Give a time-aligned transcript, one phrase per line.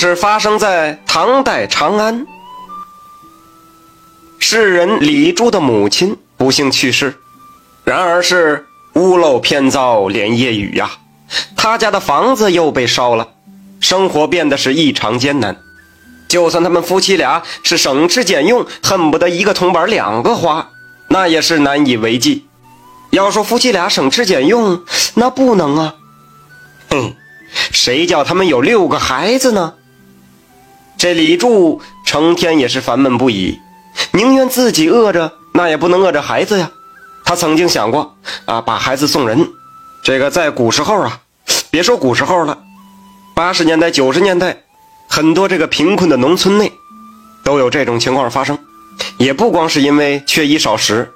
[0.00, 2.26] 事发生在唐代长安，
[4.38, 7.18] 诗人李柱的母亲不幸去世，
[7.84, 10.90] 然而是屋漏偏遭连夜雨呀，
[11.54, 13.28] 他家的房子又被烧了，
[13.78, 15.60] 生活变得是异常艰难。
[16.28, 20.70] 就算他们夫妻俩是省吃俭用，恨不得一个铜板两个花，
[21.08, 22.46] 那也是难以为继。
[23.10, 24.82] 要说夫妻俩省吃俭用，
[25.12, 25.94] 那不能啊。
[26.88, 27.12] 哼，
[27.70, 29.74] 谁叫他们有六个孩子呢？
[31.00, 33.58] 这李柱成天也是烦闷不已，
[34.12, 36.70] 宁愿自己饿着，那也不能饿着孩子呀。
[37.24, 38.14] 他曾经想过
[38.44, 39.48] 啊，把孩子送人。
[40.04, 41.18] 这个在古时候啊，
[41.70, 42.58] 别说古时候了，
[43.34, 44.54] 八十年代、九十年代，
[45.08, 46.70] 很多这个贫困的农村内，
[47.42, 48.58] 都有这种情况发生。
[49.16, 51.10] 也不光是因为缺衣少食，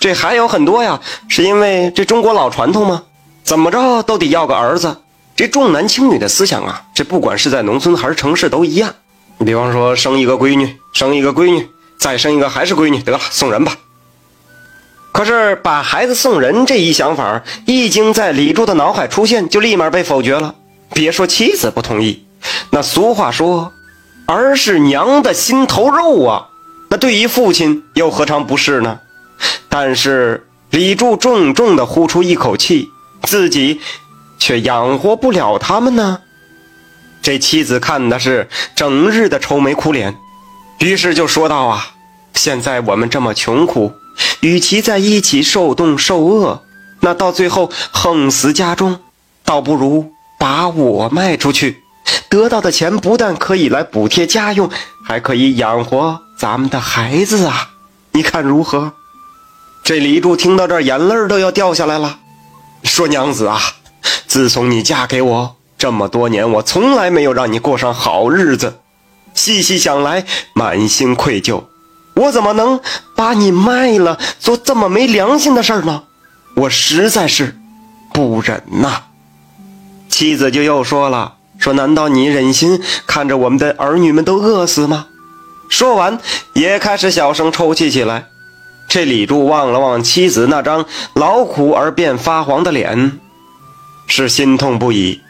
[0.00, 3.02] 这还有很多呀，是因为这中国老传统嘛，
[3.44, 4.96] 怎么着都得要个儿子。
[5.36, 8.94] 这重男轻女的思想啊，这不管是在农村还是城市都一样。
[9.38, 13.76] 你比方说生一个闺女，生一个闺女，再生一个还是闺女，得了，送人吧。
[15.12, 20.54] 可是把孩子送人这一想法一经在李柱的脑海出现，就立马被否决了。
[20.94, 22.24] 别说妻子不同意，
[22.70, 23.72] 那俗话说，
[24.26, 26.48] 儿是娘的心头肉啊。
[26.90, 29.00] 那对于父亲又何尝不是呢？
[29.68, 32.88] 但是李柱重重地呼出一口气，
[33.22, 33.80] 自己。
[34.38, 36.18] 却养活不了他们呢。
[37.22, 40.16] 这妻子看的是整日的愁眉苦脸，
[40.80, 41.94] 于是就说道：“啊，
[42.34, 43.92] 现在我们这么穷苦，
[44.40, 46.62] 与其在一起受冻受饿，
[47.00, 48.98] 那到最后横死家中，
[49.44, 51.84] 倒不如把我卖出去，
[52.28, 54.68] 得到的钱不但可以来补贴家用，
[55.06, 57.70] 还可以养活咱们的孩子啊！
[58.10, 58.92] 你看如何？”
[59.84, 62.18] 这李柱听到这儿，眼泪都要掉下来了，
[62.82, 63.60] 说：“娘子啊！”
[64.26, 68.78] 自从你嫁给我这么多年，我从来没有让你过上好日子。
[69.34, 70.24] 细细想来，
[70.54, 71.64] 满心愧疚。
[72.14, 72.78] 我怎么能
[73.16, 76.04] 把你卖了，做这么没良心的事儿呢？
[76.54, 77.56] 我实在是
[78.14, 79.02] 不忍呐。
[80.08, 85.06] 妻子就又说了：“说难道你忍心看着我们的儿女们都饿死吗？”
[85.68, 86.20] 说完，
[86.52, 88.26] 也开始小声抽泣起来。
[88.86, 93.18] 这李柱望了望妻子那张劳苦而变发黄的脸。
[94.06, 95.20] 是心痛不已，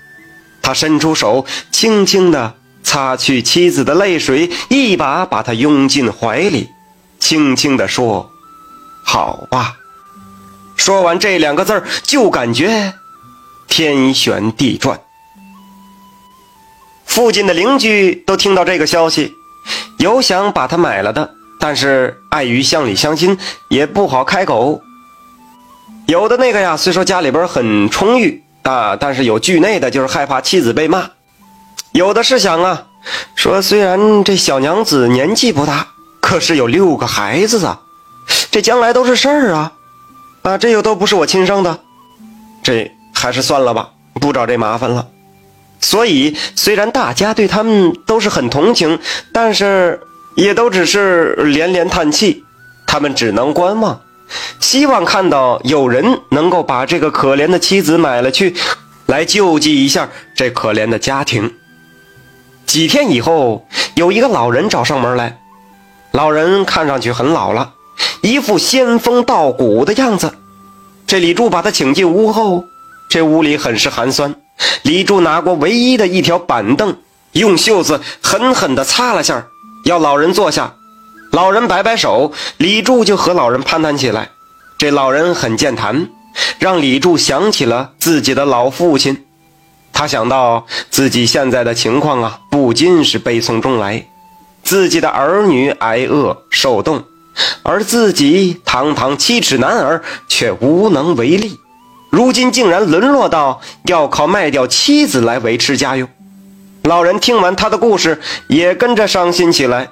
[0.62, 6.68] 他伸出手，轻轻地擦去妻子的泪水，一把把她拥进怀里，
[7.18, 8.30] 轻轻地说
[9.04, 9.74] ：“好吧。”
[10.76, 12.94] 说完这两个字就感觉
[13.68, 15.00] 天旋地转。
[17.04, 19.32] 附近的邻居都听到这个消息，
[19.98, 24.80] 有想把他买了的，但是碍于乡里乡亲，也不好开口。
[26.06, 28.41] 有的那个呀，虽说家里边很充裕。
[28.62, 28.96] 啊！
[28.96, 31.10] 但是有惧内的，就是害怕妻子被骂；
[31.92, 32.86] 有的是想啊，
[33.34, 35.88] 说虽然这小娘子年纪不大，
[36.20, 37.80] 可是有六个孩子啊，
[38.50, 39.72] 这将来都是事儿啊！
[40.42, 41.80] 啊，这又都不是我亲生的，
[42.62, 45.06] 这还是算了吧，不找这麻烦了。
[45.80, 49.00] 所以，虽然大家对他们都是很同情，
[49.32, 50.00] 但是
[50.36, 52.44] 也都只是连连叹气，
[52.86, 54.00] 他们只能观望。
[54.60, 58.54] 希望看到有人能够把这个可怜的妻子买了去，
[59.06, 61.52] 来救济一下这可怜的家庭。
[62.66, 65.38] 几天以后，有一个老人找上门来，
[66.12, 67.74] 老人看上去很老了，
[68.22, 70.32] 一副仙风道骨的样子。
[71.06, 72.64] 这李柱把他请进屋后，
[73.10, 74.34] 这屋里很是寒酸。
[74.82, 76.96] 李柱拿过唯一的一条板凳，
[77.32, 79.46] 用袖子狠狠地擦了下，
[79.84, 80.74] 要老人坐下。
[81.32, 84.28] 老人摆摆手，李柱就和老人攀谈起来。
[84.76, 86.10] 这老人很健谈，
[86.58, 89.24] 让李柱想起了自己的老父亲。
[89.94, 94.06] 他想到自己现在的情况啊，不禁是悲从中来。
[94.62, 97.02] 自己的儿女挨饿受冻，
[97.62, 101.58] 而自己堂堂七尺男儿却无能为力。
[102.10, 106.06] 如今竟然沦落到要靠卖掉妻子来维持家用。
[106.82, 109.88] 老人听完他的故事，也跟着伤心起来。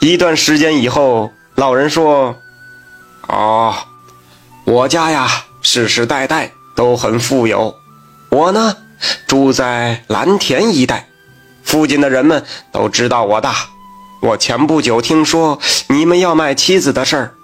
[0.00, 2.36] 一段时间以后，老人说
[3.28, 3.74] ：“哦，
[4.64, 5.26] 我家呀，
[5.62, 7.74] 世世代代都很富有。
[8.28, 8.76] 我呢，
[9.26, 11.08] 住在蓝田一带，
[11.64, 13.50] 附近的人们都知道我的。
[14.20, 15.58] 我前不久听说
[15.88, 17.34] 你们要卖妻子的事儿，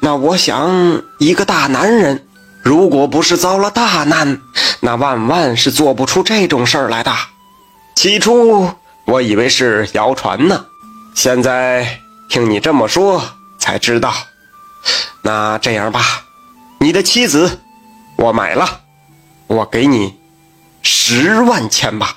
[0.00, 2.26] 那我想，一个大男人，
[2.62, 4.40] 如果不是遭了大难，
[4.80, 7.12] 那万万是做不出这种事儿来的。
[7.96, 8.70] 起初
[9.06, 10.66] 我以为是谣传呢。”
[11.14, 13.22] 现在听你这么说
[13.58, 14.12] 才知道，
[15.22, 16.24] 那这样吧，
[16.80, 17.60] 你的妻子
[18.16, 18.80] 我买了，
[19.46, 20.14] 我给你
[20.82, 22.16] 十万钱吧。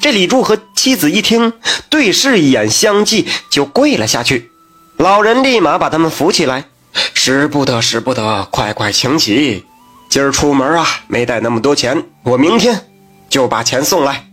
[0.00, 1.54] 这李柱和妻子一听，
[1.88, 4.50] 对视一眼，相继就跪了下去。
[4.98, 6.64] 老人立马把他们扶起来
[7.14, 9.64] ：“使不得，使不得，快快请起。
[10.10, 12.86] 今儿出门啊，没带那么多钱，我明天
[13.30, 14.26] 就把钱送来。”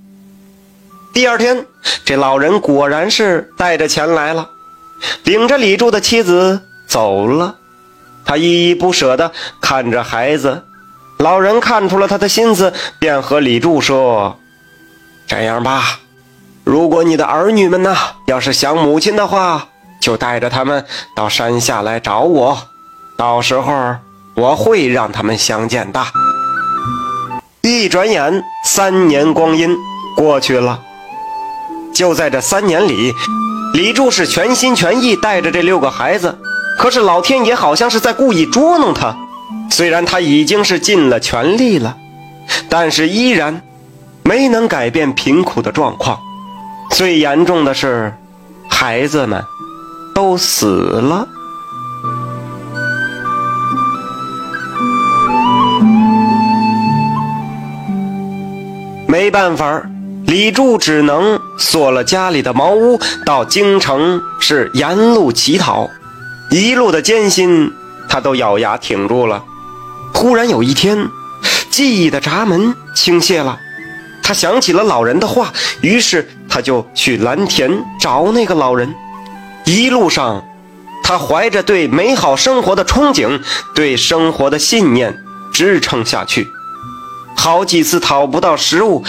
[1.14, 1.66] 第二天，
[2.06, 4.50] 这老人果然是带着钱来了，
[5.26, 7.56] 领着李柱的妻子走了。
[8.24, 10.64] 他依依不舍地看着孩子。
[11.18, 14.40] 老人看出了他的心思，便和李柱说
[15.28, 16.00] ：“这样吧，
[16.64, 17.96] 如果你的儿女们呢，
[18.28, 19.68] 要是想母亲的话，
[20.00, 22.58] 就带着他们到山下来找我，
[23.18, 23.96] 到时候
[24.34, 26.02] 我会让他们相见的。”
[27.62, 29.76] 一转眼，三年光阴
[30.16, 30.82] 过去了。
[31.94, 33.14] 就在这三年里，
[33.74, 36.38] 李柱是全心全意带着这六个孩子，
[36.78, 39.16] 可是老天爷好像是在故意捉弄他。
[39.70, 41.96] 虽然他已经是尽了全力了，
[42.70, 43.62] 但是依然
[44.24, 46.20] 没能改变贫苦的状况。
[46.92, 48.14] 最严重的是，
[48.70, 49.42] 孩子们
[50.14, 51.28] 都死了。
[59.08, 59.82] 没办法，
[60.26, 65.88] 李柱只能锁了家里的茅屋，到京城是沿路乞讨。
[66.50, 67.72] 一路的艰辛，
[68.10, 69.44] 他都咬牙挺住了。
[70.12, 71.08] 忽然有一天，
[71.70, 73.58] 记忆的闸门倾泻了，
[74.24, 78.94] 他想起了老人的话，于是他就去蓝田找那个老人。
[79.66, 80.44] 一路上，
[81.04, 83.40] 他怀着对美好生活的憧憬，
[83.76, 85.16] 对生活的信念
[85.54, 86.48] 支撑下去。
[87.38, 89.04] 好几次讨不到食物，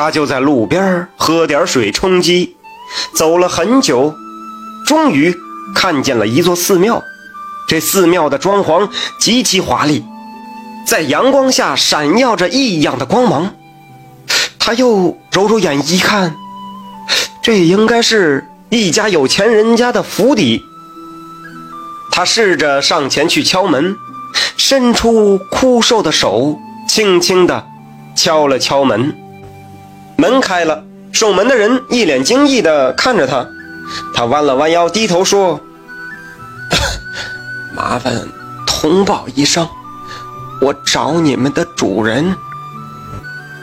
[0.00, 2.56] 他就在路边喝点水充饥。
[3.14, 4.14] 走了很久，
[4.86, 5.36] 终于
[5.74, 7.02] 看见了一座寺庙，
[7.68, 8.88] 这寺庙的装潢
[9.18, 10.02] 极其华丽。
[10.86, 13.54] 在阳光下闪耀着异样的光芒，
[14.58, 16.34] 他又揉揉眼一看，
[17.42, 20.62] 这应该是一家有钱人家的府邸。
[22.10, 23.94] 他试着上前去敲门，
[24.56, 26.58] 伸出枯瘦的手，
[26.88, 27.66] 轻轻地
[28.16, 29.14] 敲了敲门，
[30.20, 30.84] 门开了。
[31.12, 33.44] 守门的人一脸惊异地看着他，
[34.14, 35.58] 他弯了弯腰，低头说
[37.74, 38.14] ：“麻烦
[38.66, 39.66] 通报一声。”
[40.62, 42.36] 我找你们的主人。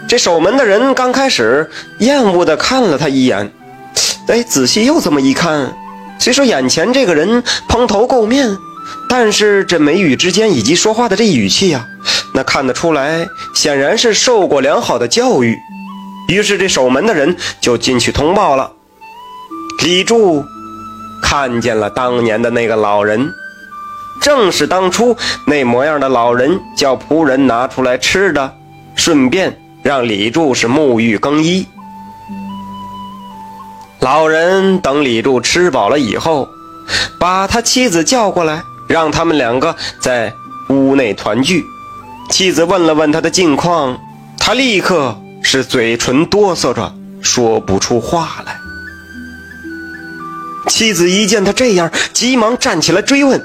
[0.09, 1.69] 这守门的人刚开始
[1.99, 3.53] 厌恶地看了他一眼，
[4.27, 5.71] 哎，仔细又这么一看，
[6.19, 8.57] 虽说眼前这个人蓬头垢面，
[9.07, 11.85] 但是这眉宇之间以及说话的这语气呀，
[12.33, 15.55] 那看得出来，显然是受过良好的教育。
[16.27, 18.71] 于是这守门的人就进去通报了。
[19.83, 20.43] 李柱
[21.21, 23.33] 看见了当年的那个老人。
[24.19, 25.15] 正是当初
[25.45, 28.51] 那模样的老人叫仆人拿出来吃的，
[28.95, 31.67] 顺便让李柱是沐浴更衣。
[33.99, 36.49] 老人等李柱吃饱了以后，
[37.19, 40.33] 把他妻子叫过来，让他们两个在
[40.69, 41.63] 屋内团聚。
[42.31, 43.97] 妻子问了问他的近况，
[44.39, 45.15] 他立刻
[45.49, 48.59] 是嘴唇哆嗦着，说不出话来。
[50.67, 53.41] 妻子一见他这样，急忙站起来追问。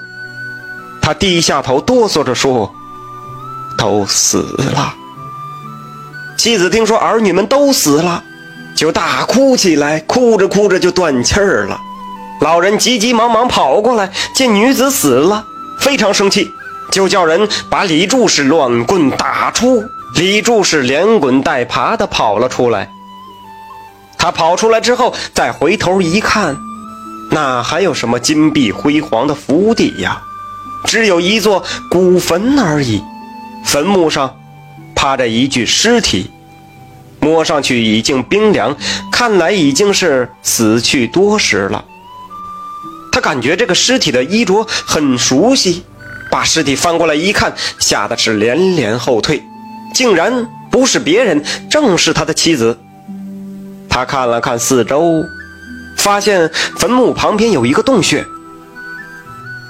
[1.01, 2.75] 他低下头，哆嗦着说
[3.79, 4.93] ：“都死了。”
[6.37, 8.25] 妻子听说儿女们都死了，
[8.75, 11.79] 就大哭起来，哭着哭着就断气儿了。
[12.41, 15.45] 老人急急忙忙跑过来，见女子死了，
[15.79, 16.51] 非常生气，
[16.91, 19.85] 就叫人把李柱是乱棍打出。
[20.15, 22.89] 李柱是连滚带爬的跑了出来。
[24.19, 26.57] 他跑出来之后，再回头一看，
[27.31, 30.23] 哪还有什么金碧辉煌的府邸呀？
[30.85, 33.03] 只有一座古坟而已，
[33.65, 34.37] 坟墓上
[34.95, 36.31] 趴着一具尸体，
[37.19, 38.77] 摸上去已经冰凉，
[39.11, 41.85] 看来已经是死去多时了。
[43.11, 45.85] 他感觉这个尸体的衣着很熟悉，
[46.31, 49.43] 把尸体翻过来一看，吓得是连连后退，
[49.93, 52.79] 竟然不是别人，正是他的妻子。
[53.89, 55.25] 他看了看四周，
[55.97, 58.25] 发现坟墓旁边有一个洞穴。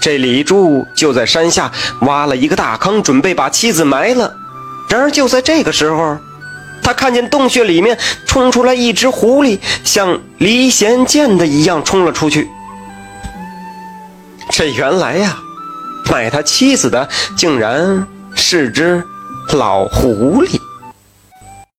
[0.00, 4.32] 这李柱就在山下挖了一个大坑，准备把妻子埋了。
[4.88, 6.18] 然而就在这个时候，
[6.82, 12.48] 他看见洞穴里面冲出来一只狐狸，像离弦箭的一样冲了出去。
[14.50, 15.36] 这原来呀，
[16.10, 19.02] 卖他妻子的竟然是只
[19.54, 20.71] 老狐狸。